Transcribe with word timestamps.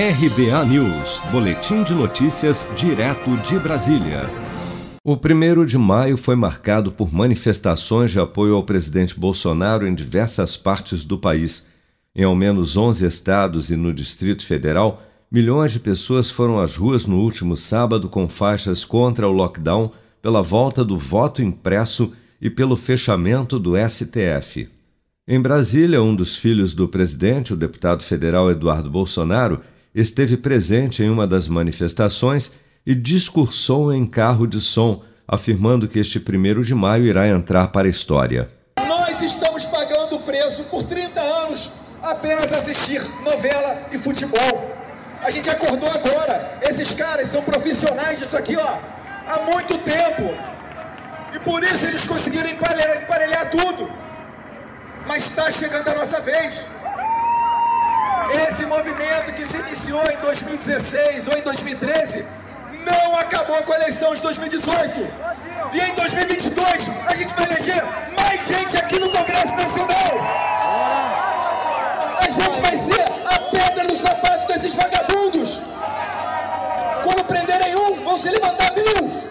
RBA 0.00 0.64
News, 0.66 1.20
Boletim 1.32 1.82
de 1.82 1.92
Notícias, 1.92 2.64
direto 2.76 3.36
de 3.38 3.58
Brasília. 3.58 4.30
O 5.02 5.16
primeiro 5.16 5.66
de 5.66 5.76
maio 5.76 6.16
foi 6.16 6.36
marcado 6.36 6.92
por 6.92 7.12
manifestações 7.12 8.12
de 8.12 8.20
apoio 8.20 8.54
ao 8.54 8.62
presidente 8.62 9.18
Bolsonaro 9.18 9.88
em 9.88 9.92
diversas 9.92 10.56
partes 10.56 11.04
do 11.04 11.18
país. 11.18 11.66
Em 12.14 12.22
ao 12.22 12.36
menos 12.36 12.76
11 12.76 13.04
estados 13.04 13.72
e 13.72 13.76
no 13.76 13.92
Distrito 13.92 14.46
Federal, 14.46 15.02
milhões 15.28 15.72
de 15.72 15.80
pessoas 15.80 16.30
foram 16.30 16.60
às 16.60 16.76
ruas 16.76 17.04
no 17.04 17.16
último 17.16 17.56
sábado 17.56 18.08
com 18.08 18.28
faixas 18.28 18.84
contra 18.84 19.26
o 19.26 19.32
lockdown, 19.32 19.90
pela 20.22 20.42
volta 20.42 20.84
do 20.84 20.96
voto 20.96 21.42
impresso 21.42 22.12
e 22.40 22.48
pelo 22.48 22.76
fechamento 22.76 23.58
do 23.58 23.72
STF. 23.76 24.68
Em 25.26 25.40
Brasília, 25.40 26.00
um 26.00 26.14
dos 26.14 26.36
filhos 26.36 26.72
do 26.72 26.86
presidente, 26.86 27.52
o 27.52 27.56
deputado 27.56 28.04
federal 28.04 28.48
Eduardo 28.48 28.88
Bolsonaro, 28.88 29.60
esteve 29.94 30.36
presente 30.36 31.02
em 31.02 31.10
uma 31.10 31.26
das 31.26 31.48
manifestações 31.48 32.52
e 32.86 32.94
discursou 32.94 33.92
em 33.92 34.06
carro 34.06 34.46
de 34.46 34.60
som, 34.60 35.02
afirmando 35.26 35.88
que 35.88 35.98
este 35.98 36.18
primeiro 36.18 36.64
de 36.64 36.74
maio 36.74 37.04
irá 37.04 37.28
entrar 37.28 37.68
para 37.68 37.86
a 37.86 37.90
história. 37.90 38.50
Nós 38.78 39.20
estamos 39.20 39.66
pagando 39.66 40.16
o 40.16 40.20
preço 40.20 40.64
por 40.64 40.82
30 40.84 41.20
anos 41.20 41.70
apenas 42.02 42.52
assistir 42.52 43.02
novela 43.22 43.88
e 43.92 43.98
futebol. 43.98 44.76
A 45.22 45.30
gente 45.30 45.50
acordou 45.50 45.90
agora. 45.90 46.58
Esses 46.62 46.92
caras 46.92 47.28
são 47.28 47.42
profissionais 47.42 48.18
disso 48.18 48.36
aqui, 48.36 48.56
ó, 48.56 48.78
há 49.26 49.40
muito 49.50 49.76
tempo. 49.78 50.34
E 51.34 51.38
por 51.40 51.62
isso 51.62 51.86
eles 51.86 52.06
conseguiram 52.06 52.48
emparelhar, 52.48 53.02
emparelhar 53.02 53.50
tudo. 53.50 53.90
Mas 55.06 55.24
está 55.24 55.50
chegando 55.50 55.88
a 55.88 55.94
nossa 55.94 56.20
vez. 56.20 56.66
Esse 58.30 58.66
movimento 58.66 59.32
que 59.34 59.44
se 59.44 59.58
iniciou 59.58 60.02
em 60.10 60.16
2016 60.18 61.28
ou 61.28 61.38
em 61.38 61.42
2013 61.42 62.24
não 62.84 63.18
acabou 63.18 63.62
com 63.62 63.72
a 63.72 63.76
eleição 63.76 64.14
de 64.14 64.22
2018. 64.22 65.00
E 65.72 65.80
em 65.80 65.94
2022 65.94 66.90
a 67.06 67.14
gente 67.14 67.34
vai 67.34 67.44
eleger 67.46 67.82
mais 68.16 68.46
gente 68.46 68.76
aqui 68.76 68.98
no 68.98 69.10
Congresso 69.10 69.56
Nacional. 69.56 70.10
A 72.20 72.30
gente 72.30 72.60
vai 72.60 72.76
ser 72.76 73.02
a 73.24 73.40
pedra 73.50 73.84
no 73.84 73.96
sapato 73.96 74.52
desses 74.52 74.74
vagabundos. 74.74 75.62
Quando 77.02 77.24
prenderem 77.24 77.74
um, 77.76 78.04
vão 78.04 78.18
se 78.18 78.28
levantar 78.28 78.72
mil. 78.74 79.22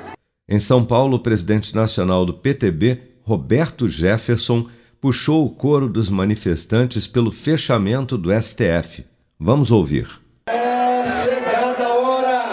Em 0.49 0.59
São 0.59 0.83
Paulo, 0.83 1.17
o 1.17 1.19
presidente 1.19 1.75
nacional 1.75 2.25
do 2.25 2.33
PTB, 2.33 3.01
Roberto 3.23 3.87
Jefferson, 3.87 4.67
puxou 4.99 5.45
o 5.45 5.49
coro 5.49 5.87
dos 5.87 6.09
manifestantes 6.09 7.05
pelo 7.07 7.31
fechamento 7.31 8.17
do 8.17 8.29
STF. 8.33 9.05
Vamos 9.39 9.71
ouvir. 9.71 10.09
É 10.47 11.03
chegada 11.23 11.85
a 11.85 11.93
hora. 11.93 12.43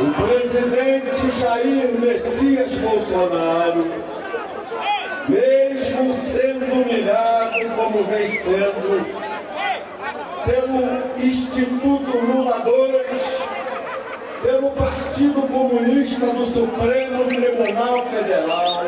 O 0.00 0.26
presidente 0.26 1.38
Jair 1.38 2.00
Messias 2.00 2.78
Bolsonaro, 2.78 3.86
mesmo 5.28 6.14
sendo 6.14 6.64
humilhado 6.72 7.68
como 7.76 8.04
vem 8.04 8.30
sendo 8.30 9.04
pelo 10.44 11.26
Instituto 11.26 12.18
Lula 12.18 12.62
II, 12.66 13.04
pelo 14.42 14.70
Partido 14.70 15.42
Comunista 15.48 16.26
do 16.26 16.46
Supremo 16.46 17.24
Tribunal 17.24 18.06
Federal, 18.10 18.84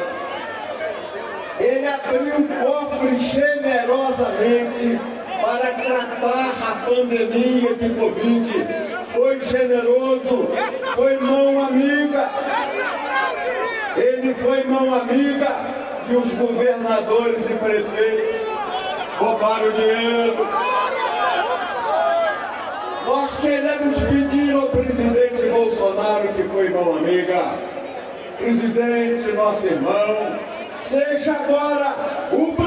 ele 1.66 1.86
abriu 1.86 2.36
o 2.38 2.48
cofre 2.64 3.18
generosamente 3.18 5.00
para 5.42 5.72
tratar 5.74 6.52
a 6.62 6.86
pandemia 6.86 7.74
de 7.74 7.90
Covid. 7.90 8.66
Foi 9.12 9.40
generoso, 9.44 10.48
foi 10.94 11.16
mão 11.18 11.64
amiga. 11.64 12.30
Ele 13.96 14.34
foi 14.34 14.64
mão 14.64 14.94
amiga 14.94 15.48
e 16.08 16.16
os 16.16 16.32
governadores 16.32 17.50
e 17.50 17.54
prefeitos 17.54 18.36
roubaram 19.18 19.70
dinheiro. 19.72 20.46
Nós 23.06 23.38
queremos 23.40 23.98
pedir 24.02 24.54
ao 24.54 24.68
presidente 24.68 25.46
Bolsonaro, 25.48 26.28
que 26.28 26.42
foi 26.44 26.68
mão 26.70 26.96
amiga, 26.96 27.42
presidente, 28.38 29.32
nosso 29.32 29.66
irmão, 29.66 30.38
Seja 30.86 31.32
agora 31.32 32.28
o 32.30 32.65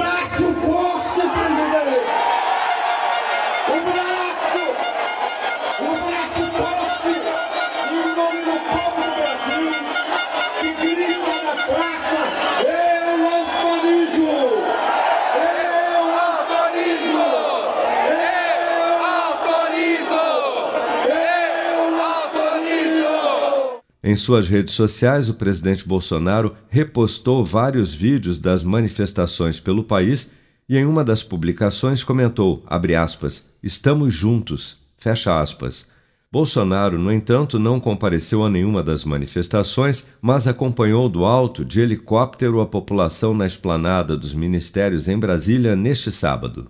Em 24.02 24.16
suas 24.16 24.48
redes 24.48 24.74
sociais, 24.76 25.28
o 25.28 25.34
presidente 25.34 25.86
Bolsonaro 25.86 26.56
repostou 26.70 27.44
vários 27.44 27.94
vídeos 27.94 28.40
das 28.40 28.64
manifestações 28.64 29.60
pelo 29.60 29.84
país 29.84 30.32
e 30.70 30.78
em 30.78 30.86
uma 30.86 31.04
das 31.04 31.22
publicações 31.22 32.02
comentou, 32.02 32.64
aspas, 32.98 33.46
estamos 33.62 34.14
juntos, 34.14 34.78
fecha 34.98 35.42
aspas. 35.42 35.88
Bolsonaro, 36.32 36.98
no 36.98 37.12
entanto, 37.12 37.60
não 37.60 37.80
compareceu 37.80 38.46
a 38.46 38.50
nenhuma 38.50 38.84
das 38.84 39.04
manifestações, 39.04 40.08
mas 40.22 40.48
acompanhou 40.48 41.10
do 41.10 41.26
alto 41.26 41.66
de 41.66 41.82
helicóptero 41.82 42.62
a 42.62 42.68
população 42.68 43.34
na 43.34 43.48
esplanada 43.48 44.16
dos 44.16 44.34
ministérios 44.34 45.10
em 45.10 45.18
Brasília 45.18 45.76
neste 45.76 46.12
sábado. 46.12 46.70